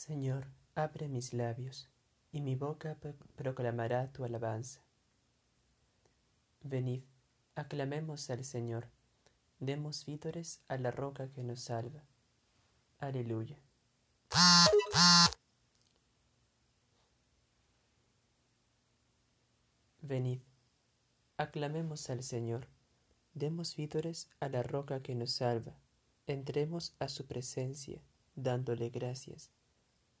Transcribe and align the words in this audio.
Señor, 0.00 0.46
abre 0.74 1.08
mis 1.08 1.34
labios, 1.34 1.90
y 2.32 2.40
mi 2.40 2.54
boca 2.54 2.96
proclamará 3.36 4.10
tu 4.10 4.24
alabanza. 4.24 4.80
Venid, 6.62 7.02
aclamemos 7.54 8.30
al 8.30 8.42
Señor, 8.42 8.88
demos 9.58 10.06
vítores 10.06 10.62
a 10.68 10.78
la 10.78 10.90
roca 10.90 11.28
que 11.28 11.42
nos 11.42 11.60
salva. 11.60 12.02
Aleluya. 12.98 13.58
Venid, 20.00 20.40
aclamemos 21.36 22.08
al 22.08 22.22
Señor, 22.22 22.68
demos 23.34 23.76
vítores 23.76 24.30
a 24.40 24.48
la 24.48 24.62
roca 24.62 25.02
que 25.02 25.14
nos 25.14 25.32
salva, 25.32 25.74
entremos 26.26 26.94
a 27.00 27.10
su 27.10 27.26
presencia, 27.26 28.00
dándole 28.34 28.88
gracias, 28.88 29.50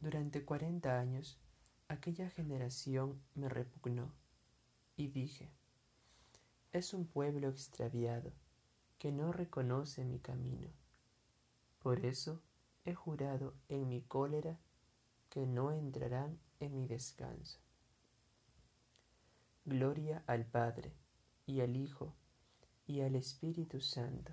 Durante 0.00 0.44
cuarenta 0.44 1.00
años 1.00 1.38
aquella 1.88 2.30
generación 2.30 3.20
me 3.34 3.48
repugnó 3.48 4.12
y 4.96 5.08
dije, 5.08 5.50
es 6.72 6.94
un 6.94 7.06
pueblo 7.06 7.48
extraviado 7.48 8.32
que 8.98 9.10
no 9.10 9.32
reconoce 9.32 10.04
mi 10.04 10.18
camino. 10.18 10.68
Por 11.80 12.04
eso 12.04 12.42
he 12.84 12.94
jurado 12.94 13.54
en 13.68 13.88
mi 13.88 14.02
cólera 14.02 14.58
que 15.30 15.46
no 15.46 15.72
entrarán 15.72 16.38
en 16.60 16.74
mi 16.74 16.86
descanso. 16.86 17.58
Gloria 19.64 20.22
al 20.26 20.46
Padre, 20.46 20.94
y 21.46 21.60
al 21.60 21.76
Hijo, 21.76 22.14
y 22.86 23.00
al 23.00 23.16
Espíritu 23.16 23.80
Santo, 23.80 24.32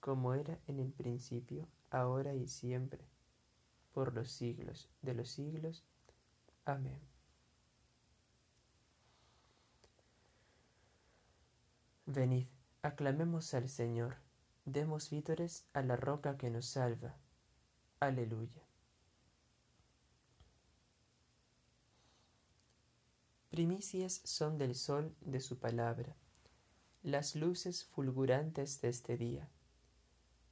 como 0.00 0.34
era 0.34 0.58
en 0.66 0.80
el 0.80 0.92
principio, 0.92 1.66
ahora 1.90 2.34
y 2.34 2.46
siempre, 2.46 3.04
por 3.96 4.12
los 4.12 4.30
siglos 4.30 4.90
de 5.00 5.14
los 5.14 5.30
siglos. 5.30 5.82
Amén. 6.66 7.00
Venid, 12.04 12.46
aclamemos 12.82 13.54
al 13.54 13.70
Señor, 13.70 14.16
demos 14.66 15.08
vítores 15.08 15.64
a 15.72 15.80
la 15.80 15.96
roca 15.96 16.36
que 16.36 16.50
nos 16.50 16.66
salva. 16.66 17.16
Aleluya. 17.98 18.66
Primicias 23.48 24.20
son 24.24 24.58
del 24.58 24.74
sol 24.74 25.16
de 25.22 25.40
su 25.40 25.58
palabra, 25.58 26.14
las 27.02 27.34
luces 27.34 27.86
fulgurantes 27.86 28.78
de 28.82 28.90
este 28.90 29.16
día. 29.16 29.48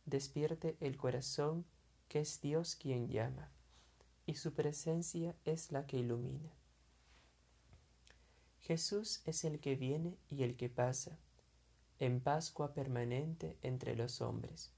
Despierte 0.06 0.78
el 0.80 0.96
corazón 0.96 1.66
que 2.08 2.20
es 2.20 2.40
Dios 2.40 2.76
quien 2.76 3.08
llama, 3.08 3.50
y 4.26 4.34
su 4.34 4.54
presencia 4.54 5.34
es 5.44 5.72
la 5.72 5.86
que 5.86 5.98
ilumina. 5.98 6.52
Jesús 8.60 9.20
es 9.26 9.44
el 9.44 9.60
que 9.60 9.76
viene 9.76 10.16
y 10.28 10.42
el 10.42 10.56
que 10.56 10.70
pasa, 10.70 11.18
en 11.98 12.20
Pascua 12.20 12.72
permanente 12.72 13.58
entre 13.62 13.94
los 13.94 14.20
hombres. 14.20 14.72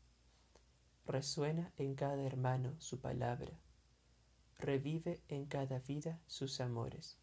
Resuena 1.06 1.72
en 1.76 1.94
cada 1.94 2.22
hermano 2.22 2.74
su 2.80 3.00
palabra, 3.00 3.52
revive 4.58 5.20
en 5.28 5.46
cada 5.46 5.78
vida 5.78 6.20
sus 6.26 6.60
amores. 6.60 7.16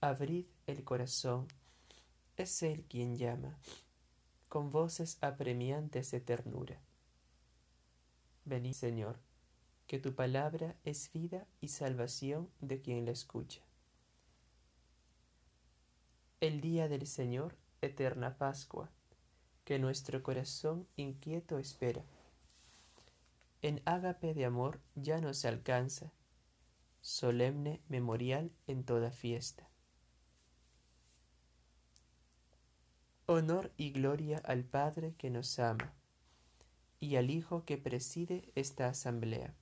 Abrid 0.00 0.46
el 0.66 0.84
corazón, 0.84 1.48
es 2.36 2.62
Él 2.62 2.84
quien 2.88 3.16
llama, 3.16 3.58
con 4.48 4.70
voces 4.70 5.18
apremiantes 5.20 6.10
de 6.12 6.20
ternura. 6.20 6.80
Venid, 8.46 8.74
Señor, 8.74 9.18
que 9.86 9.98
tu 9.98 10.14
palabra 10.14 10.76
es 10.84 11.10
vida 11.12 11.46
y 11.62 11.68
salvación 11.68 12.50
de 12.60 12.82
quien 12.82 13.06
la 13.06 13.12
escucha. 13.12 13.62
El 16.40 16.60
día 16.60 16.88
del 16.88 17.06
Señor, 17.06 17.56
eterna 17.80 18.36
Pascua, 18.36 18.90
que 19.64 19.78
nuestro 19.78 20.22
corazón 20.22 20.86
inquieto 20.96 21.58
espera. 21.58 22.04
En 23.62 23.80
ágape 23.86 24.34
de 24.34 24.44
amor 24.44 24.78
ya 24.94 25.22
no 25.22 25.32
se 25.32 25.48
alcanza, 25.48 26.12
solemne 27.00 27.80
memorial 27.88 28.50
en 28.66 28.84
toda 28.84 29.10
fiesta. 29.10 29.66
Honor 33.24 33.72
y 33.78 33.92
gloria 33.92 34.36
al 34.44 34.64
Padre 34.64 35.14
que 35.16 35.30
nos 35.30 35.58
ama 35.58 35.94
y 37.04 37.16
al 37.16 37.30
Hijo 37.30 37.66
que 37.66 37.76
preside 37.76 38.50
esta 38.54 38.88
asamblea. 38.88 39.54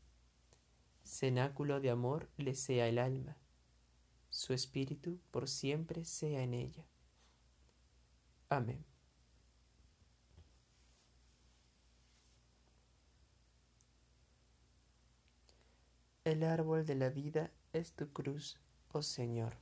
Cenáculo 1.03 1.81
de 1.81 1.91
amor 1.91 2.31
le 2.37 2.55
sea 2.55 2.87
el 2.87 2.99
alma, 2.99 3.37
su 4.31 4.53
espíritu 4.53 5.19
por 5.33 5.49
siempre 5.49 6.05
sea 6.05 6.43
en 6.43 6.55
ella. 6.55 6.87
Amén. 8.49 8.85
El 16.25 16.45
árbol 16.45 16.87
de 16.87 16.95
la 16.95 17.11
vida 17.11 17.51
es 17.73 17.93
tu 17.93 18.13
cruz, 18.13 18.57
oh 18.93 19.03
Señor. 19.03 19.57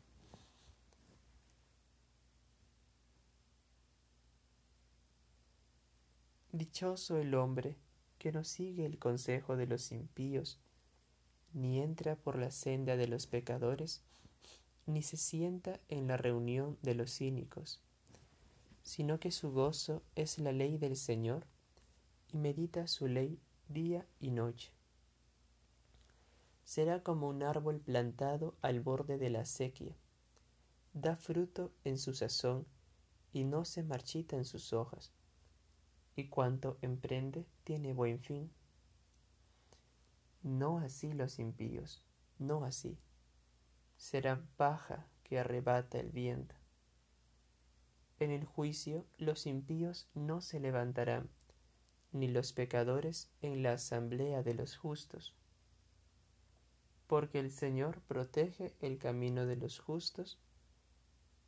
Dichoso 6.53 7.17
el 7.17 7.37
hombre 7.37 7.77
que 8.19 8.33
no 8.33 8.43
sigue 8.43 8.85
el 8.85 8.99
consejo 8.99 9.57
de 9.57 9.69
los 9.69 9.93
impíos, 9.93 10.59
ni 11.53 11.81
entra 11.81 12.17
por 12.17 12.37
la 12.37 12.51
senda 12.51 12.97
de 12.97 13.07
los 13.07 13.29
pecadores, 13.29 14.03
ni 14.85 15.05
se 15.05 15.17
sienta 15.17 15.79
en 15.89 16.09
la 16.09 16.17
reunión 16.17 16.77
de 16.83 16.97
los 16.97 17.17
cínicos, 17.17 17.81
sino 18.83 19.21
que 19.21 19.31
su 19.31 19.53
gozo 19.53 20.03
es 20.17 20.41
la 20.41 20.51
ley 20.51 20.77
del 20.77 20.97
Señor, 20.97 21.47
y 22.33 22.37
medita 22.37 22.89
su 22.89 23.07
ley 23.07 23.39
día 23.69 24.05
y 24.19 24.33
noche. 24.33 24.73
Será 26.65 27.05
como 27.05 27.29
un 27.29 27.45
árbol 27.45 27.79
plantado 27.79 28.57
al 28.61 28.81
borde 28.81 29.19
de 29.19 29.31
la 29.31 29.45
sequía, 29.45 29.97
da 30.95 31.15
fruto 31.15 31.71
en 31.85 31.97
su 31.97 32.13
sazón, 32.13 32.67
y 33.33 33.45
no 33.45 33.65
se 33.65 33.85
marchita 33.85 34.35
en 34.35 34.45
sus 34.45 34.73
hojas 34.73 35.13
y 36.21 36.29
cuanto 36.29 36.79
emprende 36.83 37.47
tiene 37.65 37.93
buen 37.93 38.21
fin. 38.21 38.51
No 40.43 40.79
así 40.79 41.13
los 41.13 41.39
impíos, 41.39 42.05
no 42.39 42.65
así. 42.65 42.99
Serán 43.97 44.47
paja 44.57 45.07
que 45.25 45.39
arrebata 45.39 45.99
el 45.99 46.11
viento. 46.11 46.55
En 48.19 48.31
el 48.31 48.45
juicio 48.45 49.07
los 49.17 49.47
impíos 49.47 50.09
no 50.15 50.43
se 50.43 50.61
levantarán, 50.61 51.31
ni 52.13 52.29
los 52.29 52.53
pecadores 52.53 53.31
en 53.41 53.63
la 53.63 53.73
asamblea 53.73 54.43
de 54.43 54.55
los 54.55 54.77
justos. 54.77 55.35
Porque 57.07 57.41
el 57.41 57.51
Señor 57.51 58.03
protege 58.03 58.75
el 58.81 58.99
camino 58.99 59.47
de 59.47 59.57
los 59.57 59.79
justos, 59.79 60.39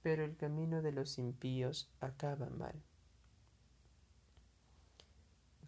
pero 0.01 0.25
el 0.25 0.37
camino 0.37 0.83
de 0.83 0.93
los 0.93 1.19
impíos 1.19 1.91
acaba 2.01 2.49
mal. 2.49 2.83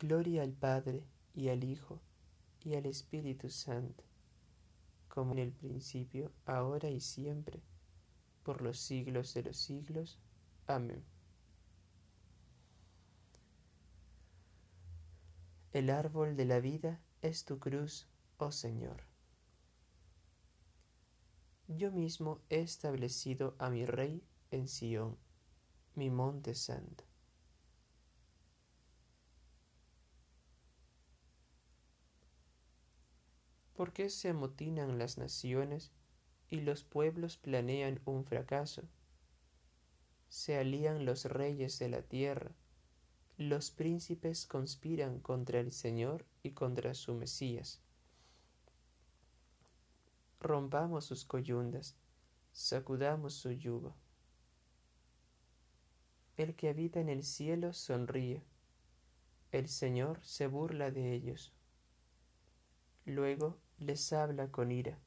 Gloria 0.07 0.43
al 0.43 0.53
Padre 0.53 1.03
y 1.35 1.49
al 1.49 1.65
Hijo 1.65 1.99
y 2.63 2.75
al 2.75 2.85
Espíritu 2.85 3.49
Santo, 3.49 4.05
como 5.09 5.33
en 5.33 5.39
el 5.39 5.51
principio, 5.51 6.31
ahora 6.45 6.91
y 6.91 7.01
siempre, 7.01 7.63
por 8.43 8.61
los 8.61 8.79
siglos 8.79 9.33
de 9.33 9.45
los 9.45 9.57
siglos. 9.57 10.19
Amén. 10.67 11.03
El 15.73 15.89
árbol 15.89 16.37
de 16.37 16.45
la 16.45 16.61
vida 16.61 17.01
es 17.23 17.47
tu 17.47 17.59
cruz, 17.59 18.07
oh 18.37 18.53
Señor. 18.53 19.05
Yo 21.67 21.91
mismo 21.91 22.43
he 22.51 22.61
establecido 22.61 23.57
a 23.59 23.71
mi 23.71 23.87
Rey 23.87 24.23
en 24.51 24.69
Sión, 24.69 25.17
mi 25.95 26.11
monte 26.11 26.55
santo. 26.55 27.05
¿Por 33.85 33.93
qué 33.93 34.09
se 34.09 34.31
amotinan 34.31 34.99
las 34.99 35.19
naciones 35.19 35.93
y 36.49 36.63
los 36.63 36.85
pueblos 36.85 37.37
planean 37.37 38.01
un 38.07 38.25
fracaso? 38.25 38.89
Se 40.31 40.57
alían 40.57 41.05
los 41.05 41.27
reyes 41.27 41.79
de 41.79 41.91
la 41.91 42.01
tierra, 42.01 42.53
los 43.37 43.71
príncipes 43.71 44.47
conspiran 44.47 45.21
contra 45.21 45.61
el 45.61 45.71
Señor 45.71 46.25
y 46.43 46.53
contra 46.53 46.95
su 46.95 47.13
Mesías. 47.13 47.83
Rompamos 50.41 51.05
sus 51.05 51.27
coyundas, 51.27 51.95
sacudamos 52.53 53.35
su 53.35 53.53
yugo. 53.53 53.95
El 56.39 56.57
que 56.57 56.71
habita 56.71 57.01
en 57.01 57.11
el 57.11 57.23
cielo 57.23 57.75
sonríe, 57.75 58.43
el 59.53 59.69
Señor 59.69 60.25
se 60.25 60.47
burla 60.47 60.91
de 60.91 61.13
ellos. 61.13 61.53
Luego 63.05 63.59
les 63.79 64.13
habla 64.13 64.51
con 64.51 64.71
ira, 64.71 64.99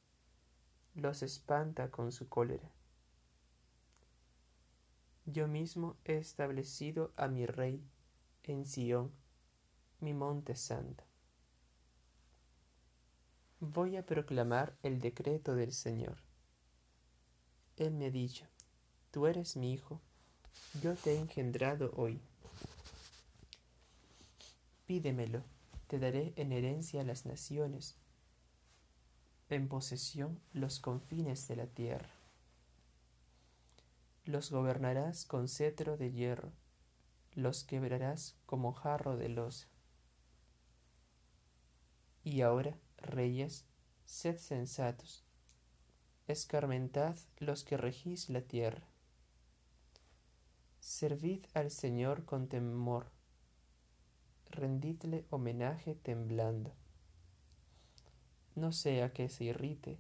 los 0.94 1.24
espanta 1.24 1.90
con 1.90 2.12
su 2.12 2.28
cólera. 2.28 2.70
Yo 5.26 5.48
mismo 5.48 5.98
he 6.06 6.18
establecido 6.18 7.12
a 7.18 7.28
mi 7.28 7.46
rey 7.46 7.84
en 8.44 8.66
Sión, 8.66 9.12
mi 10.00 10.14
monte 10.14 10.56
santo. 10.56 11.04
Voy 13.60 13.98
a 13.98 14.06
proclamar 14.06 14.78
el 14.84 15.00
decreto 15.00 15.56
del 15.56 15.74
Señor. 15.74 16.18
Él 17.78 17.94
me 17.94 18.08
ha 18.08 18.12
dicho, 18.12 18.46
tú 19.12 19.28
eres 19.28 19.58
mi 19.58 19.74
hijo, 19.74 20.02
yo 20.82 20.96
te 20.96 21.14
he 21.14 21.20
engendrado 21.20 21.92
hoy. 21.96 22.22
Pídemelo, 24.86 25.44
te 25.88 26.00
daré 26.00 26.34
en 26.36 26.52
herencia 26.52 27.02
a 27.02 27.04
las 27.04 27.26
naciones 27.26 27.96
en 29.50 29.70
posesión 29.70 30.40
los 30.52 30.80
confines 30.80 31.48
de 31.48 31.56
la 31.56 31.68
tierra. 31.68 32.10
Los 34.26 34.52
gobernarás 34.52 35.26
con 35.26 35.48
cetro 35.48 35.96
de 35.96 36.12
hierro, 36.12 36.52
los 37.34 37.64
quebrarás 37.64 38.36
como 38.46 38.74
jarro 38.74 39.16
de 39.16 39.30
losa. 39.30 39.68
Y 42.24 42.42
ahora, 42.42 42.78
reyes, 42.98 43.66
sed 44.06 44.38
sensatos, 44.38 45.24
escarmentad 46.28 47.16
los 47.38 47.64
que 47.64 47.78
regís 47.78 48.30
la 48.30 48.42
tierra. 48.42 48.86
Servid 50.82 51.46
al 51.54 51.72
Señor 51.72 52.26
con 52.26 52.50
temor, 52.50 53.12
rendidle 54.50 55.26
homenaje 55.30 55.96
temblando 55.96 56.74
no 58.58 58.72
sea 58.72 59.14
que 59.14 59.30
se 59.30 59.46
irrite 59.46 60.00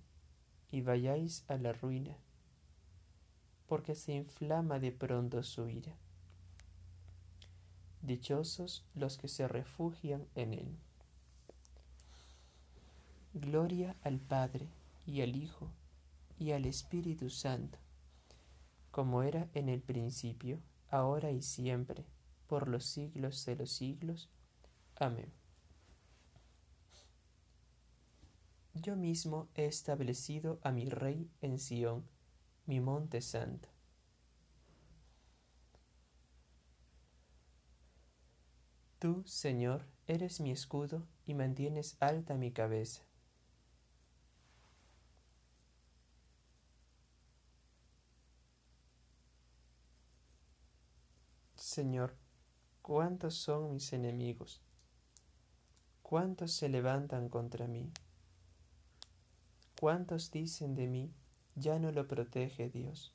y 0.72 0.82
vayáis 0.82 1.46
a 1.48 1.58
la 1.58 1.74
ruina, 1.74 2.18
porque 3.68 3.96
se 3.96 4.14
inflama 4.14 4.80
de 4.80 4.92
pronto 4.92 5.44
su 5.44 5.70
ira. 5.70 5.96
Dichosos 8.02 8.84
los 8.96 9.18
que 9.18 9.28
se 9.28 9.48
refugian 9.48 10.26
en 10.36 10.54
él. 10.54 10.76
Gloria 13.34 13.96
al 14.02 14.20
Padre 14.20 14.68
y 15.06 15.22
al 15.22 15.36
Hijo 15.36 15.70
y 16.40 16.52
al 16.52 16.66
Espíritu 16.66 17.30
Santo, 17.30 17.78
como 18.90 19.22
era 19.22 19.48
en 19.54 19.70
el 19.70 19.82
principio, 19.82 20.60
ahora 20.90 21.32
y 21.32 21.44
siempre, 21.44 22.06
por 22.48 22.68
los 22.68 22.86
siglos 22.86 23.46
de 23.46 23.56
los 23.56 23.72
siglos. 23.72 24.30
Amén. 24.96 25.32
Yo 28.82 28.96
mismo 28.96 29.50
he 29.56 29.66
establecido 29.66 30.60
a 30.62 30.72
mi 30.72 30.88
rey 30.88 31.32
en 31.42 31.58
Sión, 31.58 32.06
mi 32.68 32.80
monte 32.80 33.22
santo. 33.22 33.70
Tú, 39.00 39.24
Señor, 39.26 39.86
eres 40.06 40.40
mi 40.42 40.52
escudo 40.52 41.08
y 41.26 41.34
mantienes 41.34 41.98
alta 42.00 42.36
mi 42.36 42.52
cabeza. 42.52 43.02
Señor, 51.56 52.16
¿cuántos 52.84 53.34
son 53.36 53.72
mis 53.72 53.92
enemigos? 53.94 54.62
¿Cuántos 56.02 56.54
se 56.54 56.70
levantan 56.70 57.30
contra 57.30 57.68
mí? 57.68 57.92
¿Cuántos 59.80 60.32
dicen 60.32 60.74
de 60.74 60.88
mí, 60.88 61.14
ya 61.54 61.78
no 61.78 61.92
lo 61.92 62.08
protege 62.08 62.68
Dios? 62.68 63.14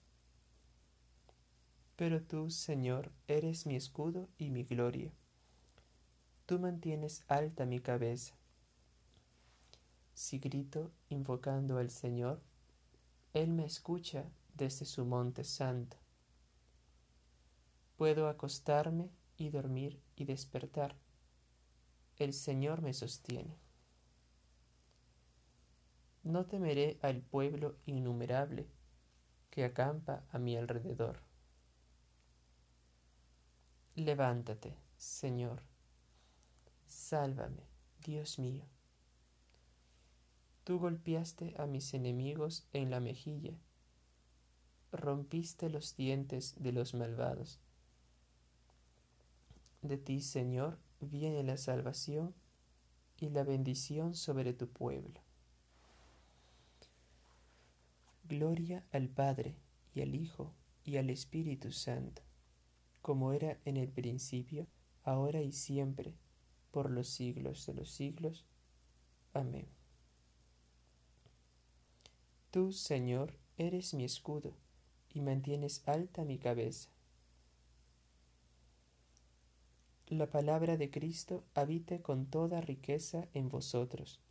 Pero 1.97 2.23
tú, 2.23 2.51
Señor, 2.51 3.11
eres 3.27 3.67
mi 3.67 3.75
escudo 3.75 4.29
y 4.39 4.51
mi 4.51 4.63
gloria. 4.63 5.13
Tú 6.47 6.61
mantienes 6.61 7.25
alta 7.27 7.67
mi 7.67 7.81
cabeza. 7.81 8.37
Si 10.15 10.39
grito 10.39 10.93
invocando 11.09 11.79
al 11.79 11.91
Señor, 11.91 12.41
Él 13.35 13.51
me 13.51 13.65
escucha 13.65 14.31
desde 14.55 14.85
su 14.85 15.05
monte 15.05 15.43
santo. 15.43 15.97
Puedo 17.97 18.29
acostarme 18.29 19.11
y 19.37 19.51
dormir 19.51 20.01
y 20.15 20.27
despertar. 20.27 20.95
El 22.19 22.33
Señor 22.33 22.83
me 22.83 22.95
sostiene. 22.95 23.62
No 26.25 26.47
temeré 26.47 26.99
al 27.03 27.21
pueblo 27.21 27.77
innumerable 27.85 28.69
que 29.51 29.65
acampa 29.65 30.25
a 30.31 30.39
mi 30.39 30.57
alrededor. 30.57 31.21
Levántate, 33.97 34.77
Señor. 34.97 35.63
Sálvame, 36.87 37.65
Dios 38.05 38.39
mío. 38.39 38.65
Tú 40.65 40.79
golpeaste 40.79 41.55
a 41.59 41.67
mis 41.67 41.93
enemigos 41.93 42.69
en 42.73 42.91
la 42.91 43.01
mejilla, 43.01 43.59
rompiste 44.93 45.71
los 45.71 45.97
dientes 45.97 46.55
de 46.59 46.71
los 46.71 46.95
malvados. 46.95 47.59
De 49.81 49.99
ti, 49.99 50.21
Señor, 50.21 50.79
viene 51.01 51.43
la 51.43 51.57
salvación 51.57 52.33
y 53.17 53.31
la 53.31 53.43
bendición 53.43 54.15
sobre 54.15 54.53
tu 54.53 54.69
pueblo. 54.69 55.22
Gloria 58.33 58.83
al 58.93 59.11
Padre, 59.11 59.57
y 59.95 60.01
al 60.01 60.15
Hijo, 60.15 60.55
y 60.87 60.97
al 60.97 61.11
Espíritu 61.11 61.71
Santo, 61.71 62.23
como 63.03 63.35
era 63.35 63.59
en 63.67 63.77
el 63.77 63.91
principio, 63.91 64.69
ahora 65.03 65.43
y 65.43 65.53
siempre, 65.53 66.15
por 66.71 66.91
los 66.91 67.09
siglos 67.09 67.67
de 67.67 67.75
los 67.75 67.91
siglos. 67.91 68.47
Amén. 69.35 69.67
Tú, 72.51 72.73
Señor, 72.73 73.35
eres 73.59 73.93
mi 73.93 74.05
escudo, 74.05 74.57
y 75.13 75.21
mantienes 75.21 75.87
alta 75.87 76.25
mi 76.25 76.39
cabeza. 76.39 76.89
La 80.07 80.31
palabra 80.31 80.79
de 80.79 80.91
Cristo 80.91 81.45
habite 81.53 82.01
con 82.01 82.25
toda 82.25 82.63
riqueza 82.63 83.29
en 83.35 83.51
vosotros 83.51 84.23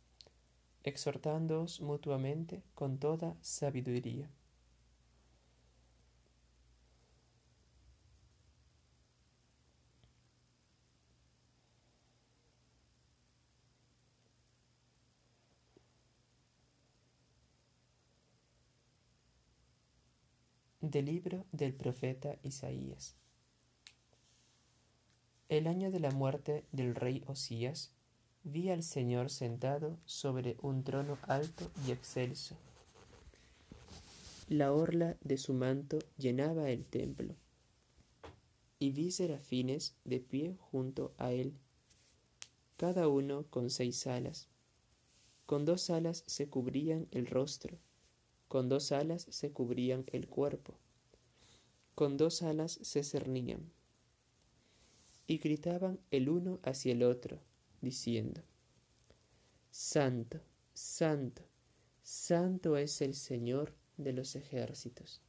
exhortándoos 0.84 1.80
mutuamente 1.80 2.62
con 2.74 2.98
toda 2.98 3.36
sabiduría. 3.40 4.30
Del 20.80 21.06
libro 21.06 21.46
del 21.52 21.74
profeta 21.74 22.36
Isaías. 22.42 23.16
El 25.48 25.68
año 25.68 25.90
de 25.92 26.00
la 26.00 26.10
muerte 26.10 26.64
del 26.72 26.94
rey 26.96 27.22
Osías, 27.26 27.94
vi 28.44 28.70
al 28.70 28.82
Señor 28.82 29.30
sentado 29.30 29.98
sobre 30.04 30.56
un 30.62 30.82
trono 30.82 31.16
alto 31.22 31.70
y 31.86 31.92
excelso. 31.92 32.56
La 34.48 34.72
orla 34.72 35.16
de 35.22 35.38
su 35.38 35.54
manto 35.54 35.98
llenaba 36.18 36.70
el 36.70 36.84
templo, 36.84 37.34
y 38.78 38.90
vi 38.90 39.12
serafines 39.12 39.94
de 40.04 40.18
pie 40.18 40.56
junto 40.58 41.14
a 41.18 41.32
él, 41.32 41.54
cada 42.76 43.06
uno 43.06 43.44
con 43.48 43.70
seis 43.70 44.06
alas. 44.08 44.48
Con 45.46 45.64
dos 45.64 45.88
alas 45.90 46.24
se 46.26 46.48
cubrían 46.48 47.06
el 47.12 47.26
rostro, 47.26 47.78
con 48.48 48.68
dos 48.68 48.90
alas 48.90 49.26
se 49.30 49.52
cubrían 49.52 50.04
el 50.12 50.26
cuerpo, 50.26 50.74
con 51.94 52.16
dos 52.16 52.42
alas 52.42 52.80
se 52.82 53.04
cernían, 53.04 53.70
y 55.28 55.38
gritaban 55.38 56.00
el 56.10 56.28
uno 56.28 56.58
hacia 56.64 56.92
el 56.92 57.04
otro 57.04 57.38
diciendo, 57.82 58.40
Santo, 59.70 60.40
Santo, 60.72 61.42
Santo 62.02 62.76
es 62.78 63.02
el 63.02 63.14
Señor 63.14 63.74
de 63.98 64.14
los 64.14 64.34
ejércitos. 64.36 65.20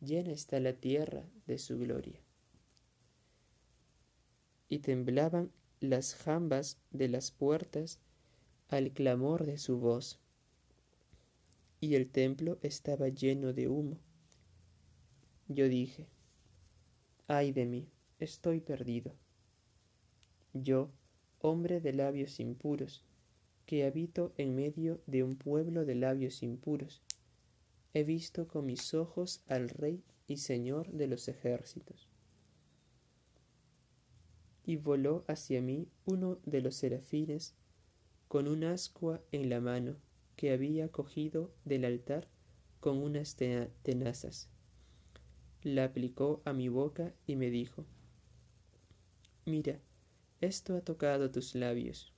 Llena 0.00 0.32
está 0.32 0.58
la 0.60 0.72
tierra 0.72 1.24
de 1.46 1.58
su 1.58 1.78
gloria. 1.78 2.20
Y 4.68 4.80
temblaban 4.80 5.52
las 5.80 6.14
jambas 6.14 6.78
de 6.90 7.08
las 7.08 7.30
puertas 7.30 8.00
al 8.68 8.92
clamor 8.92 9.46
de 9.46 9.58
su 9.58 9.78
voz. 9.78 10.18
Y 11.80 11.94
el 11.94 12.10
templo 12.10 12.58
estaba 12.62 13.08
lleno 13.08 13.52
de 13.52 13.68
humo. 13.68 13.98
Yo 15.48 15.68
dije, 15.68 16.08
ay 17.26 17.52
de 17.52 17.66
mí, 17.66 17.88
estoy 18.18 18.60
perdido. 18.60 19.14
Yo, 20.54 20.90
hombre 21.44 21.78
de 21.78 21.92
labios 21.92 22.40
impuros, 22.40 23.04
que 23.66 23.84
habito 23.84 24.32
en 24.38 24.56
medio 24.56 25.02
de 25.06 25.22
un 25.22 25.36
pueblo 25.36 25.84
de 25.84 25.94
labios 25.94 26.42
impuros. 26.42 27.02
He 27.92 28.02
visto 28.02 28.48
con 28.48 28.64
mis 28.64 28.94
ojos 28.94 29.42
al 29.46 29.68
Rey 29.68 30.02
y 30.26 30.38
Señor 30.38 30.90
de 30.90 31.06
los 31.06 31.28
ejércitos. 31.28 32.08
Y 34.64 34.76
voló 34.76 35.26
hacia 35.28 35.60
mí 35.60 35.86
uno 36.06 36.38
de 36.46 36.62
los 36.62 36.76
serafines 36.76 37.54
con 38.26 38.48
un 38.48 38.64
ascua 38.64 39.20
en 39.30 39.50
la 39.50 39.60
mano 39.60 39.96
que 40.36 40.50
había 40.50 40.88
cogido 40.88 41.52
del 41.66 41.84
altar 41.84 42.26
con 42.80 42.96
unas 42.96 43.36
tenazas. 43.82 44.48
La 45.62 45.84
aplicó 45.84 46.40
a 46.46 46.54
mi 46.54 46.70
boca 46.70 47.12
y 47.26 47.36
me 47.36 47.50
dijo, 47.50 47.84
Mira, 49.44 49.78
esto 50.40 50.76
ha 50.76 50.80
tocado 50.80 51.30
tus 51.30 51.54
labios, 51.54 52.12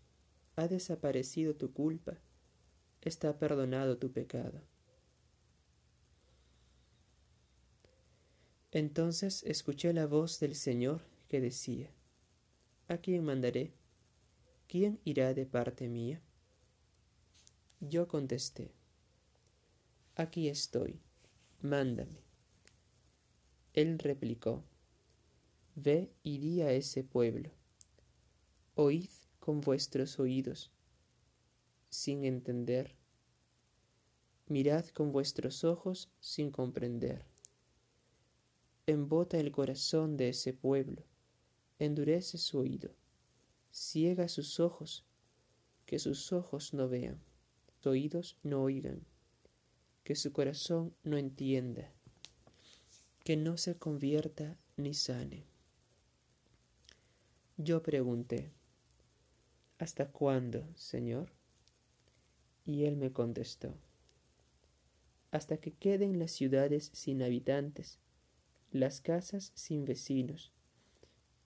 ha 0.56 0.68
desaparecido 0.68 1.54
tu 1.54 1.72
culpa, 1.72 2.18
está 3.02 3.38
perdonado 3.38 3.98
tu 3.98 4.10
pecado. 4.10 4.62
Entonces 8.72 9.42
escuché 9.44 9.92
la 9.92 10.06
voz 10.06 10.40
del 10.40 10.54
Señor 10.54 11.02
que 11.28 11.40
decía, 11.40 11.90
¿A 12.88 12.98
quién 12.98 13.24
mandaré? 13.24 13.72
¿Quién 14.68 15.00
irá 15.04 15.34
de 15.34 15.46
parte 15.46 15.88
mía? 15.88 16.20
Yo 17.80 18.08
contesté, 18.08 18.72
Aquí 20.14 20.48
estoy, 20.48 20.98
mándame. 21.60 22.22
Él 23.74 23.98
replicó, 23.98 24.64
Ve 25.74 26.10
y 26.22 26.38
di 26.38 26.62
a 26.62 26.72
ese 26.72 27.04
pueblo 27.04 27.55
Oíd 28.78 29.08
con 29.40 29.62
vuestros 29.62 30.20
oídos, 30.20 30.70
sin 31.88 32.26
entender. 32.26 32.94
Mirad 34.48 34.84
con 34.88 35.12
vuestros 35.12 35.64
ojos, 35.64 36.10
sin 36.20 36.50
comprender. 36.50 37.24
Embota 38.86 39.38
el 39.38 39.50
corazón 39.50 40.18
de 40.18 40.28
ese 40.28 40.52
pueblo, 40.52 41.04
endurece 41.78 42.36
su 42.36 42.58
oído, 42.58 42.90
ciega 43.72 44.28
sus 44.28 44.60
ojos, 44.60 45.06
que 45.86 45.98
sus 45.98 46.30
ojos 46.34 46.74
no 46.74 46.86
vean, 46.86 47.18
sus 47.78 47.86
oídos 47.86 48.36
no 48.42 48.62
oigan, 48.62 49.06
que 50.04 50.16
su 50.16 50.34
corazón 50.34 50.94
no 51.02 51.16
entienda, 51.16 51.94
que 53.24 53.38
no 53.38 53.56
se 53.56 53.78
convierta 53.78 54.58
ni 54.76 54.92
sane. 54.92 55.46
Yo 57.56 57.82
pregunté, 57.82 58.52
¿Hasta 59.78 60.08
cuándo, 60.08 60.66
Señor? 60.74 61.28
Y 62.64 62.84
él 62.84 62.96
me 62.96 63.12
contestó, 63.12 63.74
hasta 65.32 65.58
que 65.58 65.72
queden 65.72 66.18
las 66.18 66.30
ciudades 66.30 66.90
sin 66.94 67.22
habitantes, 67.22 67.98
las 68.72 69.02
casas 69.02 69.52
sin 69.54 69.84
vecinos, 69.84 70.50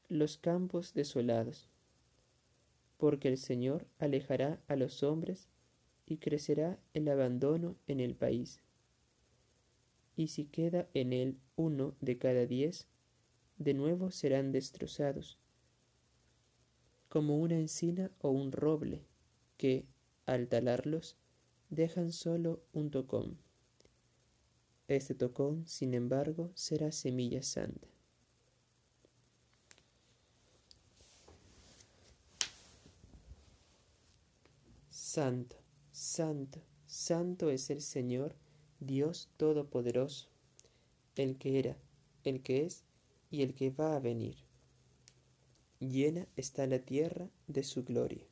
los 0.09 0.39
campos 0.39 0.95
desolados, 0.95 1.69
porque 2.99 3.27
el 3.27 3.37
Señor 3.37 3.89
alejará 3.99 4.61
a 4.69 4.77
los 4.77 5.03
hombres 5.03 5.49
y 6.07 6.19
crecerá 6.19 6.79
el 6.95 7.09
abandono 7.09 7.75
en 7.89 7.99
el 7.99 8.15
país. 8.15 8.63
Y 10.15 10.29
si 10.29 10.45
queda 10.45 10.87
en 10.95 11.13
él 11.13 11.37
uno 11.57 11.97
de 12.01 12.17
cada 12.17 12.47
diez, 12.47 12.87
de 13.59 13.75
nuevo 13.75 14.13
serán 14.13 14.53
destrozados 14.53 15.39
como 17.11 17.38
una 17.38 17.57
encina 17.57 18.12
o 18.21 18.31
un 18.31 18.52
roble, 18.52 19.05
que, 19.57 19.85
al 20.26 20.47
talarlos, 20.47 21.17
dejan 21.69 22.12
solo 22.12 22.62
un 22.73 22.93
tocón. 22.93 23.37
Este 24.87 25.17
tocón, 25.17 25.67
sin 25.67 25.95
embargo, 25.95 26.52
será 26.55 26.93
semilla 26.93 27.43
santa. 27.43 27.88
Santo, 34.88 35.57
santo, 35.90 36.62
santo 36.87 37.50
es 37.50 37.71
el 37.71 37.83
Señor, 37.83 38.37
Dios 38.79 39.29
Todopoderoso, 39.37 40.29
el 41.17 41.38
que 41.38 41.59
era, 41.59 41.76
el 42.23 42.40
que 42.40 42.67
es 42.67 42.85
y 43.33 43.43
el 43.43 43.52
que 43.55 43.71
va 43.71 43.97
a 43.97 43.99
venir 43.99 44.50
llena 45.81 46.29
está 46.37 46.67
la 46.67 46.79
tierra 46.79 47.31
de 47.47 47.65
su 47.65 47.85
gloria. 47.85 48.27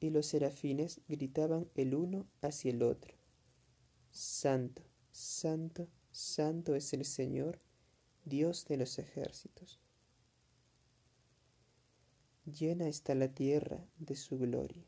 Y 0.00 0.10
los 0.10 0.26
serafines 0.26 1.00
gritaban 1.08 1.70
el 1.76 1.94
uno 1.94 2.26
hacia 2.42 2.72
el 2.72 2.82
otro, 2.82 3.14
Santo, 4.10 4.82
Santo, 5.12 5.88
Santo 6.10 6.74
es 6.74 6.92
el 6.92 7.04
Señor, 7.04 7.60
Dios 8.24 8.66
de 8.66 8.76
los 8.76 8.98
ejércitos. 8.98 9.80
Llena 12.44 12.88
está 12.88 13.14
la 13.14 13.28
tierra 13.28 13.86
de 13.98 14.16
su 14.16 14.36
gloria. 14.38 14.84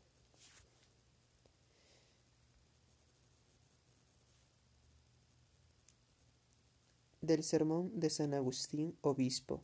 Del 7.21 7.43
sermón 7.43 7.99
de 7.99 8.09
San 8.09 8.33
Agustín, 8.33 8.97
obispo 9.01 9.63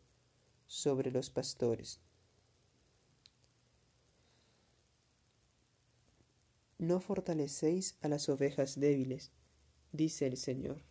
sobre 0.74 1.12
los 1.12 1.30
pastores. 1.30 2.00
No 6.80 7.00
fortalecéis 7.00 7.96
a 8.02 8.08
las 8.08 8.28
ovejas 8.28 8.80
débiles, 8.80 9.30
dice 9.92 10.26
el 10.26 10.36
Señor. 10.36 10.82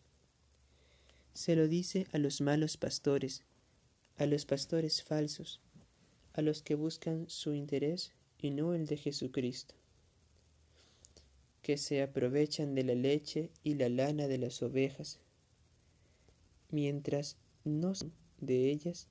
Se 1.35 1.57
lo 1.57 1.67
dice 1.67 2.07
a 2.13 2.19
los 2.19 2.41
malos 2.41 2.77
pastores, 2.77 3.43
a 4.19 4.27
los 4.27 4.47
pastores 4.47 5.03
falsos, 5.03 5.61
a 6.33 6.43
los 6.43 6.63
que 6.63 6.77
buscan 6.77 7.29
su 7.29 7.53
interés 7.53 8.13
y 8.39 8.53
no 8.53 8.75
el 8.75 8.87
de 8.87 8.99
Jesucristo, 8.99 9.75
que 11.61 11.77
se 11.77 12.03
aprovechan 12.03 12.77
de 12.77 12.85
la 12.85 12.95
leche 12.95 13.51
y 13.65 13.75
la 13.75 13.89
lana 13.89 14.29
de 14.29 14.39
las 14.39 14.63
ovejas, 14.63 15.19
mientras 16.71 17.37
no 17.65 17.97
son 17.97 18.13
de 18.41 18.71
ellas 18.71 19.09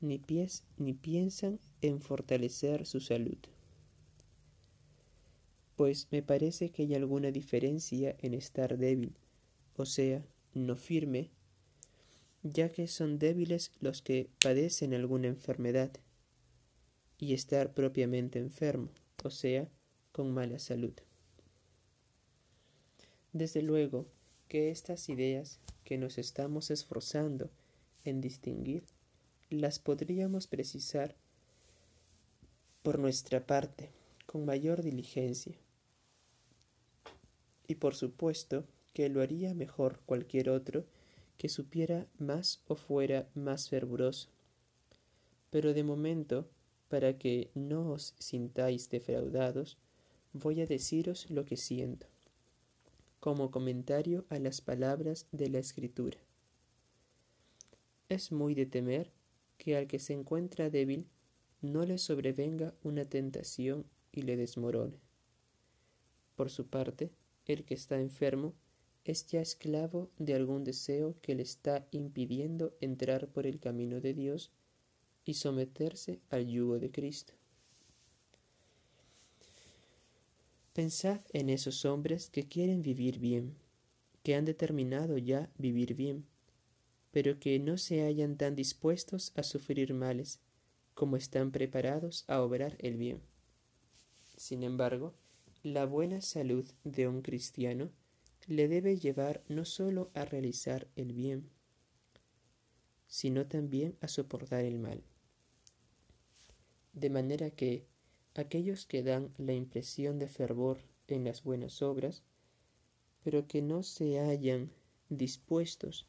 ni, 0.00 0.18
piensan 0.18 1.60
en 1.82 2.00
fortalecer 2.00 2.86
su 2.86 3.00
salud. 3.00 3.38
Pues 5.76 6.08
me 6.10 6.22
parece 6.22 6.70
que 6.70 6.82
hay 6.82 6.94
alguna 6.94 7.30
diferencia 7.30 8.16
en 8.18 8.34
estar 8.34 8.76
débil, 8.76 9.14
o 9.76 9.86
sea, 9.86 10.24
no 10.54 10.76
firme, 10.76 11.30
ya 12.42 12.68
que 12.68 12.86
son 12.86 13.18
débiles 13.18 13.72
los 13.80 14.02
que 14.02 14.30
padecen 14.42 14.94
alguna 14.94 15.28
enfermedad, 15.28 15.90
y 17.18 17.34
estar 17.34 17.74
propiamente 17.74 18.38
enfermo, 18.38 18.88
o 19.22 19.30
sea, 19.30 19.68
con 20.10 20.32
mala 20.32 20.58
salud. 20.58 20.94
Desde 23.32 23.62
luego 23.62 24.06
que 24.48 24.70
estas 24.70 25.08
ideas 25.08 25.60
que 25.84 25.98
nos 25.98 26.18
estamos 26.18 26.70
esforzando 26.70 27.50
en 28.04 28.20
distinguir 28.20 28.84
las 29.50 29.80
podríamos 29.80 30.46
precisar 30.46 31.16
por 32.82 32.98
nuestra 32.98 33.46
parte 33.46 33.90
con 34.26 34.44
mayor 34.44 34.82
diligencia. 34.82 35.56
Y 37.66 37.74
por 37.74 37.94
supuesto 37.94 38.64
que 38.94 39.08
lo 39.08 39.20
haría 39.20 39.52
mejor 39.54 40.00
cualquier 40.06 40.50
otro 40.50 40.84
que 41.36 41.48
supiera 41.48 42.06
más 42.18 42.62
o 42.68 42.76
fuera 42.76 43.28
más 43.34 43.68
fervoroso. 43.68 44.28
Pero 45.50 45.74
de 45.74 45.82
momento, 45.82 46.48
para 46.88 47.18
que 47.18 47.50
no 47.54 47.90
os 47.90 48.14
sintáis 48.18 48.88
defraudados, 48.88 49.78
voy 50.32 50.60
a 50.60 50.66
deciros 50.66 51.28
lo 51.30 51.44
que 51.44 51.56
siento, 51.56 52.06
como 53.18 53.50
comentario 53.50 54.24
a 54.28 54.38
las 54.38 54.60
palabras 54.60 55.26
de 55.32 55.48
la 55.48 55.58
Escritura. 55.58 56.18
Es 58.08 58.32
muy 58.32 58.54
de 58.54 58.66
temer 58.66 59.10
que 59.60 59.76
al 59.76 59.86
que 59.86 59.98
se 59.98 60.14
encuentra 60.14 60.70
débil 60.70 61.06
no 61.60 61.84
le 61.84 61.98
sobrevenga 61.98 62.74
una 62.82 63.04
tentación 63.04 63.84
y 64.10 64.22
le 64.22 64.38
desmorone. 64.38 64.98
Por 66.34 66.48
su 66.48 66.66
parte, 66.66 67.10
el 67.44 67.64
que 67.66 67.74
está 67.74 68.00
enfermo 68.00 68.54
es 69.04 69.26
ya 69.26 69.42
esclavo 69.42 70.10
de 70.18 70.34
algún 70.34 70.64
deseo 70.64 71.14
que 71.20 71.34
le 71.34 71.42
está 71.42 71.86
impidiendo 71.90 72.74
entrar 72.80 73.28
por 73.28 73.46
el 73.46 73.60
camino 73.60 74.00
de 74.00 74.14
Dios 74.14 74.50
y 75.26 75.34
someterse 75.34 76.20
al 76.30 76.46
yugo 76.46 76.78
de 76.78 76.90
Cristo. 76.90 77.34
Pensad 80.72 81.20
en 81.34 81.50
esos 81.50 81.84
hombres 81.84 82.30
que 82.30 82.48
quieren 82.48 82.80
vivir 82.80 83.18
bien, 83.18 83.54
que 84.22 84.36
han 84.36 84.46
determinado 84.46 85.18
ya 85.18 85.50
vivir 85.58 85.94
bien, 85.94 86.24
pero 87.10 87.38
que 87.38 87.58
no 87.58 87.76
se 87.76 88.02
hallan 88.02 88.36
tan 88.36 88.54
dispuestos 88.54 89.32
a 89.36 89.42
sufrir 89.42 89.94
males 89.94 90.40
como 90.94 91.16
están 91.16 91.50
preparados 91.50 92.24
a 92.28 92.40
obrar 92.42 92.76
el 92.78 92.96
bien. 92.96 93.20
Sin 94.36 94.62
embargo, 94.62 95.14
la 95.62 95.86
buena 95.86 96.20
salud 96.20 96.66
de 96.84 97.08
un 97.08 97.22
cristiano 97.22 97.90
le 98.46 98.68
debe 98.68 98.98
llevar 98.98 99.42
no 99.48 99.64
sólo 99.64 100.10
a 100.14 100.24
realizar 100.24 100.88
el 100.96 101.12
bien, 101.12 101.50
sino 103.06 103.46
también 103.46 103.96
a 104.00 104.08
soportar 104.08 104.64
el 104.64 104.78
mal. 104.78 105.02
De 106.92 107.10
manera 107.10 107.50
que 107.50 107.86
aquellos 108.34 108.86
que 108.86 109.02
dan 109.02 109.32
la 109.36 109.52
impresión 109.52 110.18
de 110.18 110.28
fervor 110.28 110.78
en 111.08 111.24
las 111.24 111.42
buenas 111.42 111.82
obras, 111.82 112.22
pero 113.22 113.46
que 113.46 113.62
no 113.62 113.82
se 113.82 114.18
hallan 114.18 114.70
dispuestos 115.08 116.06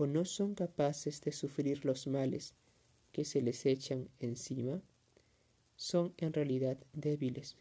o 0.00 0.06
no 0.06 0.24
son 0.24 0.54
capaces 0.54 1.20
de 1.20 1.30
sufrir 1.30 1.84
los 1.84 2.06
males 2.06 2.54
que 3.12 3.26
se 3.26 3.42
les 3.42 3.66
echan 3.66 4.08
encima, 4.18 4.80
son 5.76 6.14
en 6.16 6.32
realidad 6.32 6.78
débiles. 6.94 7.58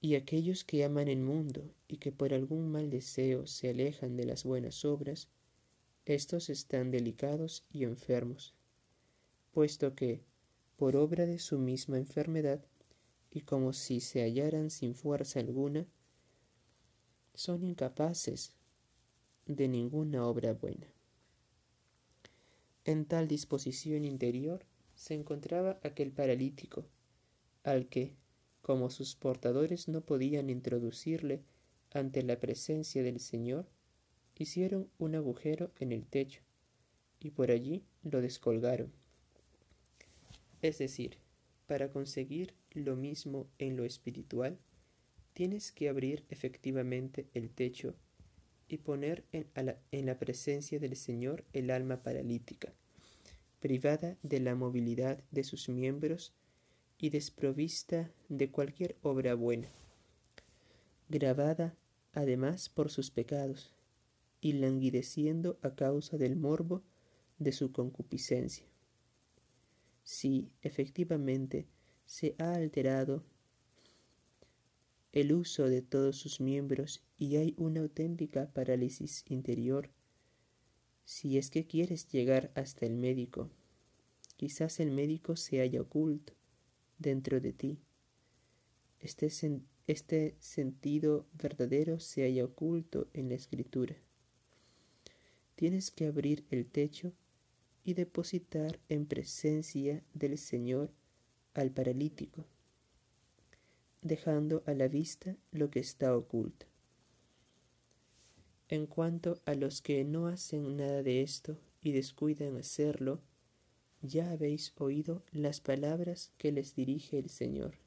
Y 0.00 0.14
aquellos 0.14 0.62
que 0.62 0.84
aman 0.84 1.08
el 1.08 1.18
mundo 1.18 1.74
y 1.88 1.96
que 1.96 2.12
por 2.12 2.32
algún 2.32 2.70
mal 2.70 2.88
deseo 2.88 3.48
se 3.48 3.70
alejan 3.70 4.16
de 4.16 4.26
las 4.26 4.44
buenas 4.44 4.84
obras, 4.84 5.28
estos 6.04 6.48
están 6.48 6.92
delicados 6.92 7.64
y 7.72 7.82
enfermos, 7.82 8.54
puesto 9.50 9.96
que, 9.96 10.22
por 10.76 10.94
obra 10.94 11.26
de 11.26 11.40
su 11.40 11.58
misma 11.58 11.98
enfermedad, 11.98 12.64
y 13.32 13.40
como 13.40 13.72
si 13.72 13.98
se 13.98 14.22
hallaran 14.22 14.70
sin 14.70 14.94
fuerza 14.94 15.40
alguna, 15.40 15.84
son 17.34 17.64
incapaces 17.64 18.52
de 19.46 19.68
ninguna 19.68 20.26
obra 20.26 20.52
buena. 20.52 20.86
En 22.84 23.04
tal 23.04 23.28
disposición 23.28 24.04
interior 24.04 24.64
se 24.94 25.14
encontraba 25.14 25.78
aquel 25.82 26.12
paralítico, 26.12 26.84
al 27.62 27.88
que, 27.88 28.14
como 28.62 28.90
sus 28.90 29.14
portadores 29.14 29.88
no 29.88 30.00
podían 30.00 30.50
introducirle 30.50 31.42
ante 31.92 32.22
la 32.22 32.38
presencia 32.38 33.02
del 33.02 33.20
Señor, 33.20 33.66
hicieron 34.36 34.88
un 34.98 35.14
agujero 35.14 35.72
en 35.78 35.92
el 35.92 36.06
techo 36.06 36.42
y 37.20 37.30
por 37.30 37.50
allí 37.50 37.84
lo 38.02 38.20
descolgaron. 38.20 38.92
Es 40.62 40.78
decir, 40.78 41.18
para 41.66 41.90
conseguir 41.90 42.54
lo 42.72 42.96
mismo 42.96 43.46
en 43.58 43.76
lo 43.76 43.84
espiritual, 43.84 44.58
tienes 45.32 45.72
que 45.72 45.88
abrir 45.88 46.24
efectivamente 46.28 47.28
el 47.34 47.50
techo 47.50 47.94
y 48.68 48.78
poner 48.78 49.24
en, 49.32 49.46
la, 49.54 49.78
en 49.92 50.06
la 50.06 50.18
presencia 50.18 50.78
del 50.78 50.96
Señor 50.96 51.44
el 51.52 51.70
alma 51.70 52.02
paralítica, 52.02 52.72
privada 53.60 54.16
de 54.22 54.40
la 54.40 54.54
movilidad 54.54 55.22
de 55.30 55.44
sus 55.44 55.68
miembros 55.68 56.32
y 56.98 57.10
desprovista 57.10 58.10
de 58.28 58.50
cualquier 58.50 58.96
obra 59.02 59.34
buena, 59.34 59.68
grabada 61.08 61.76
además 62.12 62.68
por 62.68 62.90
sus 62.90 63.10
pecados, 63.10 63.74
y 64.40 64.52
languideciendo 64.52 65.58
a 65.62 65.74
causa 65.74 66.16
del 66.18 66.36
morbo 66.36 66.82
de 67.38 67.52
su 67.52 67.72
concupiscencia. 67.72 68.64
Si 70.04 70.52
efectivamente 70.62 71.66
se 72.04 72.36
ha 72.38 72.54
alterado 72.54 73.24
el 75.16 75.32
uso 75.32 75.70
de 75.70 75.80
todos 75.80 76.18
sus 76.18 76.42
miembros 76.42 77.02
y 77.16 77.36
hay 77.36 77.54
una 77.56 77.80
auténtica 77.80 78.52
parálisis 78.52 79.24
interior, 79.30 79.88
si 81.06 81.38
es 81.38 81.48
que 81.48 81.66
quieres 81.66 82.06
llegar 82.08 82.52
hasta 82.54 82.84
el 82.84 82.96
médico, 82.96 83.48
quizás 84.36 84.78
el 84.78 84.90
médico 84.90 85.34
se 85.34 85.62
haya 85.62 85.80
oculto, 85.80 86.34
dentro 86.98 87.40
de 87.40 87.54
ti. 87.54 87.78
Este, 89.00 89.30
este 89.86 90.36
sentido 90.38 91.26
verdadero 91.32 91.98
se 91.98 92.24
halla 92.24 92.44
oculto 92.44 93.08
en 93.14 93.30
la 93.30 93.36
escritura. 93.36 93.96
Tienes 95.54 95.90
que 95.90 96.08
abrir 96.08 96.44
el 96.50 96.68
techo 96.68 97.14
y 97.84 97.94
depositar 97.94 98.80
en 98.90 99.06
presencia 99.06 100.04
del 100.12 100.36
Señor 100.36 100.92
al 101.54 101.70
paralítico, 101.70 102.44
dejando 104.06 104.62
a 104.66 104.74
la 104.74 104.88
vista 104.88 105.36
lo 105.52 105.70
que 105.70 105.80
está 105.80 106.16
oculto. 106.16 106.66
En 108.68 108.86
cuanto 108.86 109.40
a 109.44 109.54
los 109.54 109.80
que 109.80 110.04
no 110.04 110.26
hacen 110.26 110.76
nada 110.76 111.02
de 111.02 111.22
esto 111.22 111.58
y 111.82 111.92
descuidan 111.92 112.56
hacerlo, 112.56 113.20
ya 114.02 114.30
habéis 114.30 114.72
oído 114.76 115.24
las 115.30 115.60
palabras 115.60 116.32
que 116.36 116.52
les 116.52 116.74
dirige 116.74 117.18
el 117.18 117.30
Señor. 117.30 117.78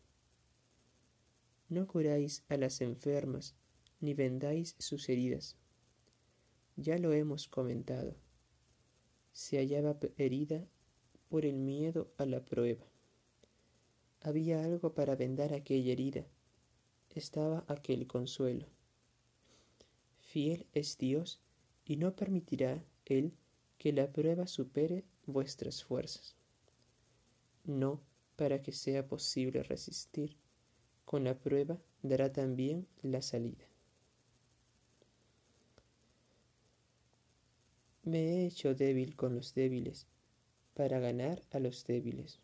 No 1.67 1.85
curáis 1.85 2.43
a 2.49 2.57
las 2.57 2.81
enfermas, 2.81 3.55
ni 3.99 4.13
vendáis 4.13 4.75
sus 4.79 5.09
heridas. 5.09 5.57
Ya 6.77 6.97
lo 6.97 7.13
hemos 7.13 7.47
comentado. 7.47 8.15
Se 9.33 9.57
hallaba 9.57 9.97
herida 10.17 10.65
por 11.27 11.45
el 11.45 11.57
miedo 11.57 12.11
a 12.17 12.25
la 12.25 12.43
prueba. 12.43 12.85
Había 14.21 14.63
algo 14.63 14.93
para 14.93 15.15
vendar 15.15 15.53
aquella 15.53 15.91
herida. 15.91 16.25
Estaba 17.09 17.63
aquel 17.67 18.05
consuelo. 18.05 18.67
Fiel 20.19 20.67
es 20.73 20.97
Dios 20.97 21.39
y 21.85 21.95
no 21.95 22.15
permitirá 22.15 22.83
Él 23.05 23.33
que 23.77 23.93
la 23.93 24.11
prueba 24.11 24.45
supere 24.45 25.05
vuestras 25.25 25.83
fuerzas. 25.83 26.35
No 27.63 28.01
para 28.35 28.61
que 28.61 28.73
sea 28.73 29.07
posible 29.07 29.63
resistir. 29.63 30.37
Con 31.05 31.23
la 31.23 31.37
prueba 31.39 31.77
dará 32.03 32.31
también 32.31 32.87
la 33.01 33.21
salida. 33.21 33.65
Me 38.03 38.19
he 38.19 38.45
hecho 38.45 38.75
débil 38.75 39.15
con 39.15 39.35
los 39.35 39.53
débiles 39.53 40.07
para 40.73 40.99
ganar 40.99 41.43
a 41.51 41.59
los 41.59 41.85
débiles. 41.85 42.39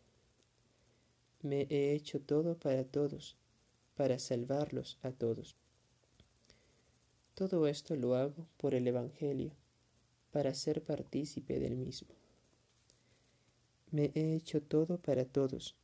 Me 1.46 1.68
he 1.70 1.92
hecho 1.92 2.18
todo 2.18 2.58
para 2.58 2.82
todos, 2.82 3.36
para 3.94 4.18
salvarlos 4.18 4.98
a 5.02 5.12
todos. 5.12 5.54
Todo 7.36 7.68
esto 7.68 7.94
lo 7.94 8.16
hago 8.16 8.48
por 8.56 8.74
el 8.74 8.88
Evangelio, 8.88 9.52
para 10.32 10.52
ser 10.54 10.82
partícipe 10.82 11.60
del 11.60 11.76
mismo. 11.76 12.08
Me 13.92 14.10
he 14.16 14.34
hecho 14.34 14.60
todo 14.60 14.98
para 14.98 15.24
todos, 15.24 15.76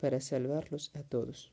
para 0.00 0.20
salvarlos 0.20 0.90
a 0.96 1.04
todos. 1.04 1.52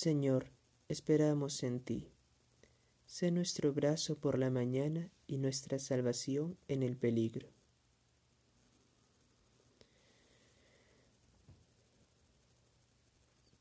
Señor, 0.00 0.52
esperamos 0.86 1.64
en 1.64 1.80
ti. 1.80 2.12
Sé 3.04 3.32
nuestro 3.32 3.72
brazo 3.72 4.16
por 4.16 4.38
la 4.38 4.48
mañana 4.48 5.10
y 5.26 5.38
nuestra 5.38 5.80
salvación 5.80 6.56
en 6.68 6.84
el 6.84 6.96
peligro. 6.96 7.48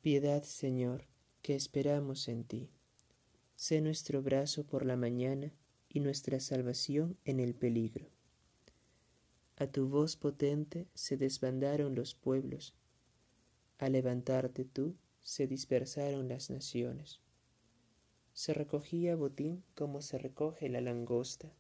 Piedad, 0.03 0.43
Señor, 0.43 1.07
que 1.41 1.55
esperamos 1.55 2.27
en 2.27 2.43
ti. 2.43 2.69
Sé 3.55 3.81
nuestro 3.81 4.21
brazo 4.21 4.63
por 4.63 4.85
la 4.85 4.95
mañana 4.95 5.51
y 5.89 6.01
nuestra 6.01 6.39
salvación 6.39 7.17
en 7.25 7.39
el 7.39 7.55
peligro. 7.55 8.11
A 9.55 9.65
tu 9.65 9.87
voz 9.87 10.15
potente 10.15 10.87
se 10.93 11.17
desbandaron 11.17 11.95
los 11.95 12.13
pueblos. 12.13 12.75
Al 13.79 13.93
levantarte 13.93 14.65
tú, 14.65 14.95
se 15.27 15.45
dispersaron 15.45 16.29
las 16.29 16.49
naciones. 16.49 17.19
Se 18.31 18.53
recogía 18.53 19.17
botín 19.17 19.61
como 19.75 20.01
se 20.01 20.17
recoge 20.17 20.69
la 20.69 20.79
langosta. 20.79 21.51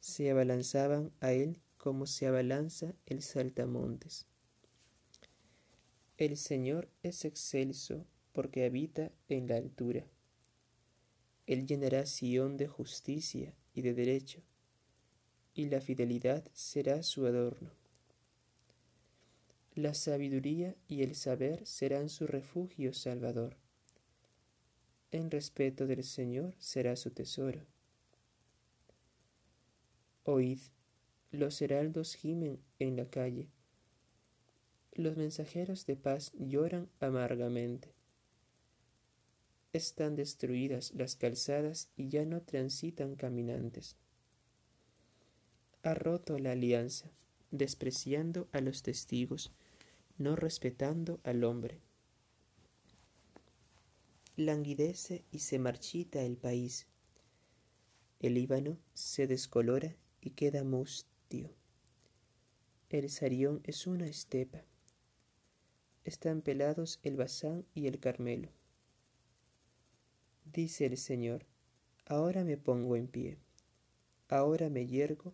Se 0.00 0.30
abalanzaban 0.30 1.12
a 1.20 1.32
él 1.32 1.60
como 1.76 2.06
se 2.06 2.26
abalanza 2.28 2.94
el 3.04 3.20
saltamontes. 3.20 4.26
El 6.16 6.38
Señor 6.38 6.88
es 7.02 7.26
excelso 7.26 8.06
porque 8.32 8.64
habita 8.64 9.12
en 9.28 9.48
la 9.48 9.56
altura. 9.56 10.06
Él 11.46 11.66
llenará 11.66 12.06
Sión 12.06 12.56
de 12.56 12.68
justicia 12.68 13.54
y 13.74 13.82
de 13.82 13.92
derecho, 13.92 14.40
y 15.52 15.66
la 15.66 15.82
fidelidad 15.82 16.42
será 16.54 17.02
su 17.02 17.26
adorno. 17.26 17.81
La 19.74 19.94
sabiduría 19.94 20.76
y 20.88 21.02
el 21.02 21.14
saber 21.14 21.66
serán 21.66 22.08
su 22.08 22.26
refugio 22.26 22.92
salvador. 22.92 23.56
En 25.10 25.30
respeto 25.30 25.86
del 25.86 26.04
Señor 26.04 26.54
será 26.58 26.96
su 26.96 27.10
tesoro. 27.10 27.66
Oíd, 30.24 30.60
los 31.30 31.60
heraldos 31.62 32.14
gimen 32.14 32.60
en 32.78 32.96
la 32.96 33.06
calle 33.06 33.48
los 34.94 35.16
mensajeros 35.16 35.86
de 35.86 35.96
paz 35.96 36.32
lloran 36.38 36.90
amargamente. 37.00 37.94
Están 39.72 40.16
destruidas 40.16 40.92
las 40.92 41.16
calzadas 41.16 41.88
y 41.96 42.08
ya 42.08 42.26
no 42.26 42.42
transitan 42.42 43.16
caminantes. 43.16 43.96
Ha 45.82 45.94
roto 45.94 46.38
la 46.38 46.52
alianza, 46.52 47.10
despreciando 47.50 48.48
a 48.52 48.60
los 48.60 48.82
testigos, 48.82 49.50
no 50.18 50.36
respetando 50.36 51.20
al 51.24 51.44
hombre. 51.44 51.80
Languidece 54.36 55.24
y 55.30 55.40
se 55.40 55.58
marchita 55.58 56.22
el 56.22 56.36
país. 56.36 56.86
El 58.20 58.34
Líbano 58.34 58.78
se 58.94 59.26
descolora 59.26 59.96
y 60.20 60.30
queda 60.30 60.64
mustio. 60.64 61.54
El 62.88 63.10
Sarión 63.10 63.60
es 63.64 63.86
una 63.86 64.06
estepa 64.06 64.64
están 66.04 66.42
pelados 66.42 66.98
el 67.04 67.16
Bazán 67.16 67.64
y 67.74 67.86
el 67.86 68.00
Carmelo. 68.00 68.50
Dice 70.44 70.86
el 70.86 70.96
Señor, 70.96 71.46
ahora 72.06 72.44
me 72.44 72.56
pongo 72.56 72.96
en 72.96 73.06
pie, 73.06 73.38
ahora 74.28 74.68
me 74.68 74.86
yergo, 74.86 75.32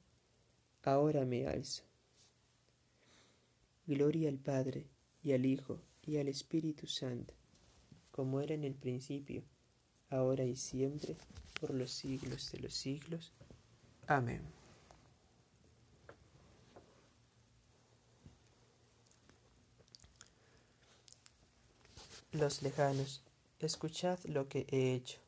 ahora 0.82 1.24
me 1.24 1.46
alzo. 1.46 1.87
Gloria 3.88 4.28
al 4.28 4.36
Padre, 4.36 4.86
y 5.22 5.32
al 5.32 5.46
Hijo, 5.46 5.80
y 6.02 6.18
al 6.18 6.28
Espíritu 6.28 6.86
Santo, 6.86 7.32
como 8.10 8.42
era 8.42 8.52
en 8.52 8.64
el 8.64 8.74
principio, 8.74 9.42
ahora 10.10 10.44
y 10.44 10.56
siempre, 10.56 11.16
por 11.58 11.72
los 11.72 11.90
siglos 11.90 12.52
de 12.52 12.60
los 12.60 12.74
siglos. 12.74 13.32
Amén. 14.06 14.42
Los 22.32 22.60
lejanos, 22.60 23.22
escuchad 23.58 24.18
lo 24.24 24.48
que 24.48 24.66
he 24.68 24.92
hecho. 24.92 25.18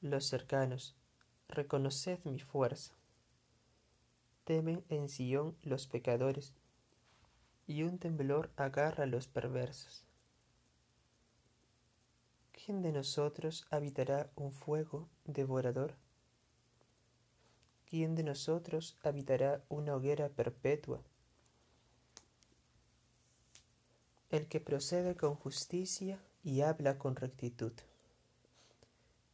Los 0.00 0.24
cercanos, 0.26 0.96
reconoced 1.46 2.18
mi 2.24 2.40
fuerza. 2.40 2.94
Temen 4.42 4.82
en 4.88 5.08
Sión 5.08 5.56
los 5.62 5.86
pecadores, 5.86 6.52
y 7.70 7.84
un 7.84 7.98
temblor 7.98 8.50
agarra 8.56 9.04
a 9.04 9.06
los 9.06 9.28
perversos. 9.28 10.02
¿Quién 12.50 12.82
de 12.82 12.90
nosotros 12.90 13.64
habitará 13.70 14.28
un 14.34 14.50
fuego 14.50 15.08
devorador? 15.24 15.94
¿Quién 17.86 18.16
de 18.16 18.24
nosotros 18.24 18.98
habitará 19.04 19.62
una 19.68 19.94
hoguera 19.94 20.30
perpetua? 20.30 21.00
el 24.30 24.46
que 24.46 24.60
procede 24.60 25.16
con 25.16 25.34
justicia 25.34 26.20
y 26.44 26.60
habla 26.60 26.98
con 26.98 27.16
rectitud, 27.16 27.72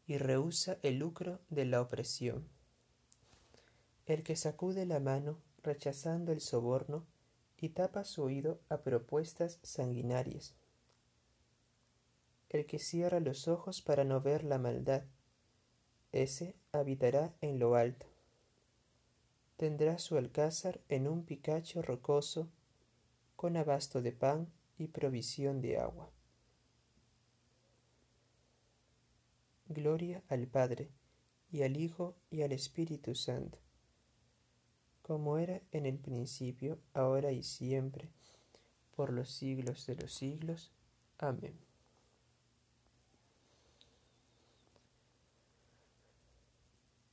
y 0.06 0.16
rehúsa 0.16 0.78
el 0.82 0.98
lucro 0.98 1.38
de 1.50 1.66
la 1.66 1.82
opresión, 1.82 2.48
el 4.06 4.22
que 4.22 4.36
sacude 4.36 4.86
la 4.86 4.98
mano 4.98 5.38
rechazando 5.62 6.32
el 6.32 6.40
soborno 6.40 7.04
y 7.58 7.70
tapa 7.70 8.04
su 8.04 8.22
oído 8.22 8.60
a 8.68 8.82
propuestas 8.82 9.58
sanguinarias, 9.62 10.54
el 12.48 12.66
que 12.66 12.78
cierra 12.78 13.20
los 13.20 13.48
ojos 13.48 13.82
para 13.82 14.04
no 14.04 14.20
ver 14.20 14.44
la 14.44 14.58
maldad, 14.58 15.04
ese 16.12 16.56
habitará 16.72 17.34
en 17.40 17.58
lo 17.58 17.74
alto. 17.74 18.06
Tendrá 19.56 19.98
su 19.98 20.16
alcázar 20.16 20.80
en 20.88 21.08
un 21.08 21.24
picacho 21.24 21.82
rocoso, 21.82 22.50
con 23.36 23.56
abasto 23.56 24.00
de 24.02 24.12
pan 24.12 24.52
y 24.78 24.88
provisión 24.88 25.60
de 25.60 25.78
agua. 25.78 26.10
Gloria 29.68 30.22
al 30.28 30.46
Padre, 30.46 30.90
y 31.50 31.62
al 31.62 31.76
Hijo, 31.76 32.16
y 32.30 32.42
al 32.42 32.52
Espíritu 32.52 33.14
Santo, 33.14 33.58
como 35.06 35.38
era 35.38 35.62
en 35.70 35.86
el 35.86 35.98
principio, 35.98 36.80
ahora 36.92 37.30
y 37.30 37.44
siempre, 37.44 38.10
por 38.96 39.12
los 39.12 39.30
siglos 39.30 39.86
de 39.86 39.94
los 39.94 40.12
siglos. 40.12 40.72
Amén. 41.18 41.56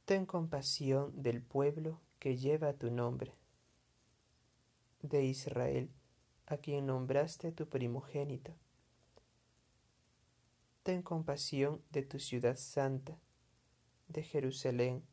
Ten 0.05 0.25
compasión 0.25 1.21
del 1.21 1.43
pueblo 1.43 2.01
que 2.17 2.35
lleva 2.35 2.73
tu 2.73 2.89
nombre, 2.89 3.35
de 5.03 5.25
Israel, 5.25 5.91
a 6.47 6.57
quien 6.57 6.87
nombraste 6.87 7.51
tu 7.51 7.69
primogénito. 7.69 8.55
Ten 10.81 11.03
compasión 11.03 11.83
de 11.91 12.01
tu 12.01 12.17
ciudad 12.17 12.55
santa, 12.55 13.19
de 14.07 14.23
Jerusalén, 14.23 15.03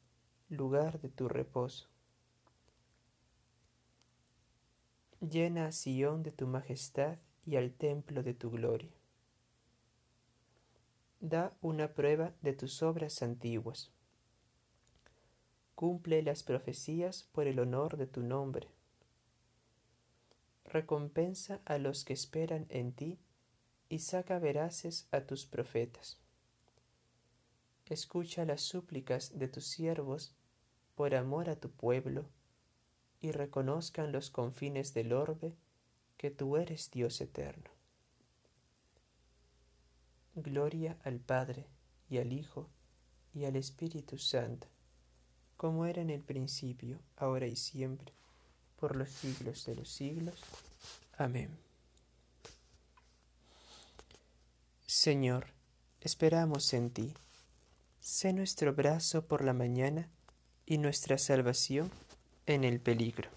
lugar 0.48 0.98
de 0.98 1.10
tu 1.10 1.28
reposo. 1.28 1.89
Llena 5.20 5.66
a 5.66 5.72
Sión 5.72 6.22
de 6.22 6.32
tu 6.32 6.46
majestad 6.46 7.18
y 7.44 7.56
al 7.56 7.72
templo 7.72 8.22
de 8.22 8.34
tu 8.34 8.50
gloria. 8.50 8.90
Da 11.20 11.52
una 11.60 11.92
prueba 11.92 12.32
de 12.40 12.54
tus 12.54 12.82
obras 12.82 13.22
antiguas. 13.22 13.92
Cumple 15.74 16.22
las 16.22 16.42
profecías 16.42 17.28
por 17.32 17.46
el 17.46 17.60
honor 17.60 17.96
de 17.96 18.06
tu 18.06 18.22
nombre 18.22 18.68
recompensa 20.70 21.60
a 21.64 21.78
los 21.78 22.04
que 22.04 22.12
esperan 22.12 22.66
en 22.68 22.92
ti 22.92 23.18
y 23.88 23.98
saca 23.98 24.38
veraces 24.38 25.08
a 25.10 25.22
tus 25.22 25.46
profetas. 25.46 26.18
Escucha 27.86 28.44
las 28.44 28.60
súplicas 28.60 29.36
de 29.38 29.48
tus 29.48 29.66
siervos 29.66 30.34
por 30.94 31.14
amor 31.14 31.50
a 31.50 31.56
tu 31.56 31.70
pueblo 31.70 32.26
y 33.20 33.32
reconozcan 33.32 34.12
los 34.12 34.30
confines 34.30 34.94
del 34.94 35.12
orbe 35.12 35.54
que 36.16 36.30
tú 36.30 36.56
eres 36.56 36.90
Dios 36.90 37.20
eterno. 37.20 37.70
Gloria 40.34 40.98
al 41.04 41.18
Padre 41.20 41.66
y 42.08 42.18
al 42.18 42.32
Hijo 42.32 42.68
y 43.34 43.44
al 43.44 43.56
Espíritu 43.56 44.18
Santo, 44.18 44.66
como 45.56 45.86
era 45.86 46.00
en 46.00 46.10
el 46.10 46.22
principio, 46.22 46.98
ahora 47.16 47.46
y 47.46 47.56
siempre 47.56 48.12
por 48.80 48.96
los 48.96 49.10
siglos 49.10 49.66
de 49.66 49.76
los 49.76 49.90
siglos. 49.90 50.34
Amén. 51.18 51.50
Señor, 54.86 55.46
esperamos 56.00 56.72
en 56.72 56.90
ti. 56.90 57.14
Sé 58.00 58.32
nuestro 58.32 58.74
brazo 58.74 59.26
por 59.26 59.44
la 59.44 59.52
mañana 59.52 60.08
y 60.64 60.78
nuestra 60.78 61.18
salvación 61.18 61.90
en 62.50 62.64
el 62.64 62.80
peligro. 62.80 63.30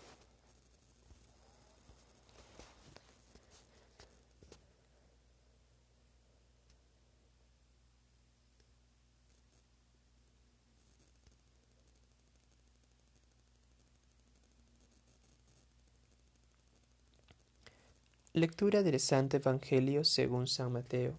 Lectura 18.35 18.81
del 18.81 18.99
Santo 18.99 19.37
Evangelio 19.37 20.03
según 20.03 20.47
San 20.47 20.71
Mateo. 20.71 21.13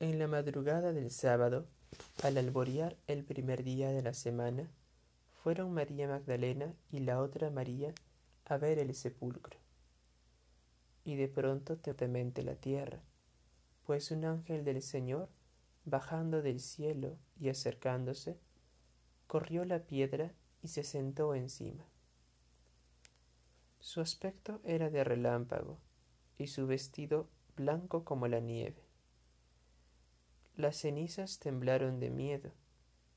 En 0.00 0.18
la 0.18 0.26
madrugada 0.28 0.92
del 0.92 1.10
sábado, 1.10 1.66
al 2.22 2.38
alborear 2.38 2.96
el 3.06 3.24
primer 3.24 3.64
día 3.64 3.90
de 3.90 4.02
la 4.02 4.14
semana, 4.14 4.70
fueron 5.42 5.72
María 5.72 6.06
Magdalena 6.06 6.74
y 6.90 7.00
la 7.00 7.20
otra 7.20 7.50
María 7.50 7.92
a 8.44 8.56
ver 8.56 8.78
el 8.78 8.94
sepulcro. 8.94 9.58
Y 11.04 11.16
de 11.16 11.28
pronto 11.28 11.78
temente 11.94 12.42
la 12.42 12.54
tierra, 12.54 13.00
pues 13.84 14.10
un 14.10 14.24
ángel 14.24 14.64
del 14.64 14.82
Señor, 14.82 15.28
bajando 15.84 16.42
del 16.42 16.60
cielo 16.60 17.16
y 17.40 17.48
acercándose, 17.48 18.38
corrió 19.26 19.64
la 19.64 19.80
piedra 19.80 20.32
y 20.62 20.68
se 20.68 20.84
sentó 20.84 21.34
encima. 21.34 21.84
Su 23.80 24.00
aspecto 24.00 24.60
era 24.62 24.90
de 24.90 25.02
relámpago 25.02 25.78
y 26.38 26.46
su 26.46 26.68
vestido 26.68 27.28
blanco 27.56 28.04
como 28.04 28.28
la 28.28 28.38
nieve. 28.38 28.81
Las 30.56 30.76
cenizas 30.76 31.38
temblaron 31.38 32.00
de 32.00 32.10
miedo 32.10 32.52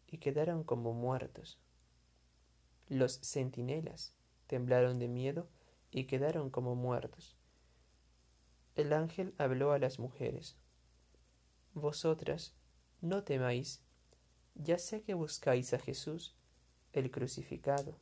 y 0.07 0.19
quedaron 0.19 0.63
como 0.63 0.93
muertos. 0.93 1.59
Los 2.87 3.19
centinelas 3.21 4.13
temblaron 4.47 4.99
de 4.99 5.07
miedo 5.07 5.47
y 5.91 6.05
quedaron 6.05 6.49
como 6.49 6.75
muertos. 6.75 7.35
El 8.75 8.93
ángel 8.93 9.33
habló 9.37 9.71
a 9.71 9.79
las 9.79 9.99
mujeres. 9.99 10.57
Vosotras, 11.73 12.53
no 13.01 13.23
temáis, 13.23 13.81
ya 14.55 14.77
sé 14.77 15.01
que 15.01 15.13
buscáis 15.13 15.73
a 15.73 15.79
Jesús, 15.79 16.35
el 16.93 17.11
crucificado 17.11 17.99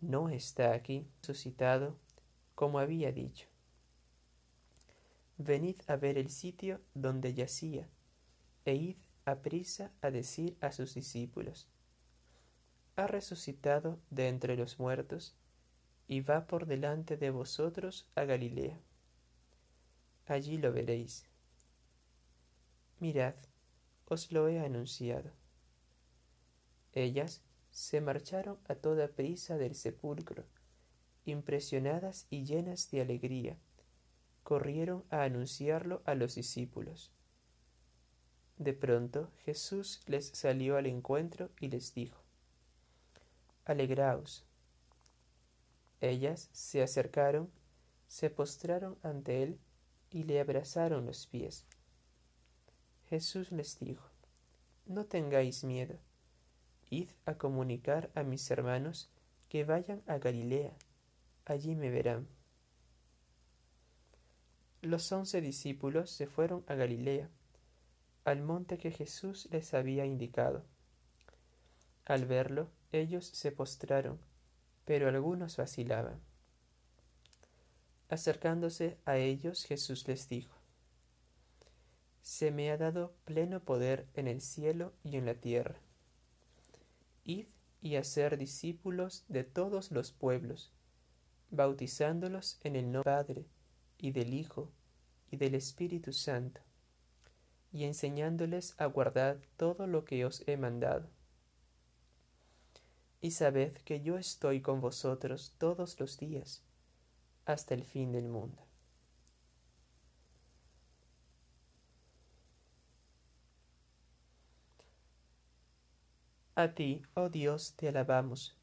no 0.00 0.28
está 0.28 0.72
aquí 0.74 1.08
suscitado 1.22 1.96
como 2.54 2.78
había 2.78 3.12
dicho. 3.12 3.48
Venid 5.38 5.76
a 5.86 5.96
ver 5.96 6.18
el 6.18 6.30
sitio 6.30 6.80
donde 6.94 7.34
yacía, 7.34 7.88
e 8.66 8.74
id 8.74 8.96
a 9.24 9.36
prisa 9.36 9.92
a 10.02 10.10
decir 10.10 10.58
a 10.60 10.70
sus 10.72 10.92
discípulos, 10.94 11.66
ha 12.96 13.06
resucitado 13.06 13.98
de 14.10 14.28
entre 14.28 14.56
los 14.56 14.78
muertos, 14.78 15.34
y 16.08 16.20
va 16.20 16.46
por 16.46 16.66
delante 16.66 17.16
de 17.16 17.30
vosotros 17.30 18.08
a 18.14 18.24
Galilea. 18.24 18.78
Allí 20.26 20.56
lo 20.56 20.72
veréis. 20.72 21.24
Mirad, 23.00 23.34
os 24.06 24.30
lo 24.30 24.48
he 24.48 24.60
anunciado. 24.60 25.32
Ellas 26.92 27.42
se 27.70 28.00
marcharon 28.00 28.58
a 28.68 28.76
toda 28.76 29.08
prisa 29.08 29.58
del 29.58 29.74
sepulcro, 29.74 30.44
impresionadas 31.24 32.26
y 32.30 32.44
llenas 32.44 32.90
de 32.90 33.00
alegría, 33.00 33.58
corrieron 34.44 35.04
a 35.10 35.24
anunciarlo 35.24 36.02
a 36.06 36.14
los 36.14 36.36
discípulos. 36.36 37.12
De 38.58 38.72
pronto 38.72 39.30
Jesús 39.44 40.00
les 40.06 40.28
salió 40.28 40.76
al 40.76 40.86
encuentro 40.86 41.50
y 41.60 41.68
les 41.68 41.94
dijo, 41.94 42.22
Alegraos. 43.64 44.44
Ellas 46.00 46.48
se 46.52 46.82
acercaron, 46.82 47.50
se 48.08 48.30
postraron 48.30 48.98
ante 49.02 49.42
él 49.42 49.58
y 50.10 50.24
le 50.24 50.40
abrazaron 50.40 51.04
los 51.06 51.26
pies. 51.26 51.64
Jesús 53.08 53.52
les 53.52 53.78
dijo, 53.78 54.08
No 54.86 55.04
tengáis 55.04 55.64
miedo 55.64 55.98
Id 56.88 57.10
a 57.24 57.34
comunicar 57.34 58.10
a 58.14 58.22
mis 58.22 58.48
hermanos 58.50 59.10
que 59.48 59.64
vayan 59.64 60.02
a 60.06 60.18
Galilea, 60.18 60.72
allí 61.44 61.74
me 61.74 61.90
verán. 61.90 62.28
Los 64.82 65.10
once 65.10 65.40
discípulos 65.40 66.10
se 66.10 66.28
fueron 66.28 66.64
a 66.68 66.74
Galilea, 66.74 67.28
al 68.26 68.42
monte 68.42 68.76
que 68.76 68.90
Jesús 68.90 69.48
les 69.52 69.72
había 69.72 70.04
indicado. 70.04 70.64
Al 72.04 72.26
verlo, 72.26 72.68
ellos 72.90 73.24
se 73.24 73.52
postraron, 73.52 74.18
pero 74.84 75.08
algunos 75.08 75.56
vacilaban. 75.56 76.20
Acercándose 78.08 78.98
a 79.04 79.16
ellos, 79.16 79.64
Jesús 79.64 80.08
les 80.08 80.28
dijo, 80.28 80.56
Se 82.20 82.50
me 82.50 82.72
ha 82.72 82.76
dado 82.76 83.14
pleno 83.24 83.60
poder 83.60 84.08
en 84.14 84.26
el 84.26 84.40
cielo 84.40 84.92
y 85.04 85.18
en 85.18 85.24
la 85.24 85.34
tierra. 85.34 85.78
Id 87.22 87.46
y 87.80 87.94
hacer 87.94 88.38
discípulos 88.38 89.24
de 89.28 89.44
todos 89.44 89.92
los 89.92 90.10
pueblos, 90.10 90.72
bautizándolos 91.52 92.58
en 92.64 92.74
el 92.74 92.90
nombre 92.90 93.12
del 93.12 93.24
Padre, 93.24 93.46
y 93.98 94.10
del 94.10 94.34
Hijo, 94.34 94.72
y 95.30 95.36
del 95.36 95.54
Espíritu 95.54 96.12
Santo, 96.12 96.65
y 97.76 97.84
enseñándoles 97.84 98.74
a 98.78 98.86
guardar 98.86 99.38
todo 99.58 99.86
lo 99.86 100.06
que 100.06 100.24
os 100.24 100.42
he 100.46 100.56
mandado. 100.56 101.10
Y 103.20 103.32
sabed 103.32 103.74
que 103.84 104.00
yo 104.00 104.16
estoy 104.16 104.62
con 104.62 104.80
vosotros 104.80 105.54
todos 105.58 106.00
los 106.00 106.16
días, 106.16 106.62
hasta 107.44 107.74
el 107.74 107.84
fin 107.84 108.12
del 108.12 108.28
mundo. 108.28 108.62
A 116.54 116.72
ti, 116.72 117.02
oh 117.12 117.28
Dios, 117.28 117.74
te 117.76 117.88
alabamos. 117.88 118.56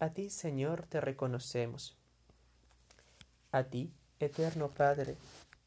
A 0.00 0.10
ti, 0.10 0.28
Señor, 0.28 0.88
te 0.88 1.00
reconocemos. 1.00 1.96
A 3.52 3.62
ti, 3.62 3.92
eterno 4.18 4.70
Padre, 4.72 5.16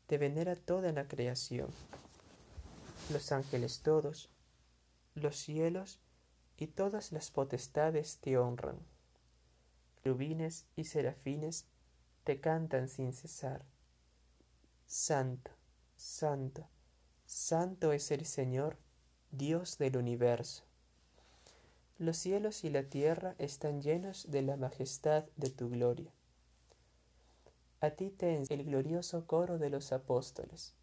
te 0.08 0.18
venera 0.18 0.58
toda 0.58 0.92
la 0.92 1.08
creación. 1.08 1.70
Los 3.10 3.32
ángeles 3.32 3.82
todos, 3.84 4.30
los 5.16 5.38
cielos 5.38 6.00
y 6.58 6.68
todas 6.68 7.12
las 7.12 7.32
potestades 7.32 8.18
te 8.18 8.38
honran. 8.38 8.80
Rubines 10.04 10.66
y 10.76 10.84
serafines 10.84 11.66
te 12.26 12.42
cantan 12.42 12.90
sin 12.90 13.14
cesar. 13.14 13.64
Santo, 14.86 15.52
santo, 15.96 16.68
santo 17.26 17.94
es 17.94 18.12
el 18.12 18.26
Señor, 18.26 18.78
Dios 19.32 19.78
del 19.78 19.98
universo. 19.98 20.64
Los 22.00 22.18
cielos 22.18 22.64
y 22.64 22.70
la 22.70 22.84
tierra 22.84 23.36
están 23.38 23.82
llenos 23.82 24.30
de 24.30 24.42
la 24.42 24.58
majestad 24.58 25.26
de 25.36 25.50
tu 25.50 25.70
gloria. 25.70 26.12
A 27.80 27.92
ti 27.92 28.10
te 28.10 28.44
el 28.50 28.64
glorioso 28.66 29.26
coro 29.26 29.58
de 29.58 29.70
los 29.70 29.92
apóstoles, 29.92 30.74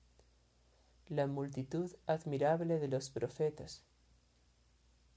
la 1.09 1.27
multitud 1.27 1.95
admirable 2.07 2.79
de 2.79 2.89
los 2.89 3.11
profetas, 3.11 3.85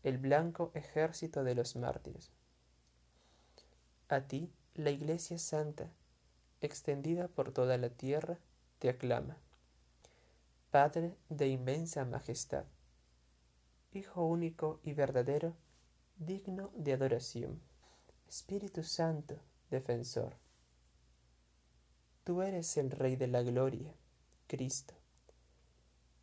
el 0.04 0.17
blanco 0.17 0.71
ejército 0.73 1.43
de 1.43 1.56
los 1.56 1.76
mártires. 1.76 2.32
A 4.10 4.21
ti 4.21 4.52
la 4.76 4.91
Iglesia 4.91 5.38
Santa, 5.38 5.91
extendida 6.62 7.28
por 7.28 7.52
toda 7.52 7.78
la 7.78 7.89
tierra, 7.89 8.39
te 8.80 8.89
aclama. 8.89 9.38
Padre 10.71 11.17
de 11.30 11.47
inmensa 11.47 12.06
majestad, 12.06 12.65
Hijo 13.93 14.26
único 14.26 14.80
y 14.84 14.93
verdadero, 14.93 15.56
digno 16.17 16.71
de 16.76 16.93
adoración. 16.93 17.62
Espíritu 18.28 18.84
Santo, 18.84 19.39
defensor. 19.71 20.36
Tú 22.23 22.41
eres 22.41 22.76
el 22.78 22.91
Rey 22.91 23.15
de 23.15 23.28
la 23.28 23.41
Gloria, 23.41 23.95
Cristo. 24.47 24.93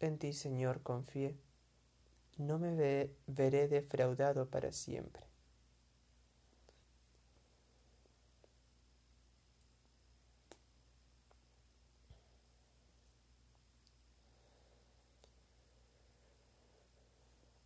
En 0.00 0.18
ti, 0.18 0.32
Señor, 0.32 0.82
confié, 0.82 1.36
no 2.38 2.58
me 2.58 3.10
veré 3.26 3.68
defraudado 3.68 4.48
para 4.48 4.72
siempre. 4.72 5.24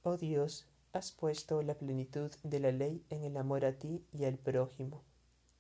Oh 0.03 0.19
Dios, 0.19 0.67
has 0.93 1.13
puesto 1.13 1.63
la 1.63 1.75
plenitud 1.75 2.31
de 2.43 2.61
la 2.61 2.73
ley 2.73 3.03
en 3.11 3.25
el 3.25 3.37
amor 3.37 3.65
a 3.65 3.79
ti 3.79 4.05
y 4.13 4.25
al 4.25 4.39
prójimo. 4.39 5.03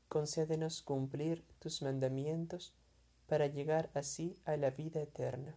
Concédenos 0.09 0.83
cumplir 0.83 1.45
tus 1.61 1.83
mandamientos 1.83 2.75
para 3.27 3.47
llegar 3.47 3.91
así 3.95 4.37
a 4.45 4.57
la 4.57 4.71
vida 4.71 5.01
eterna. 5.01 5.57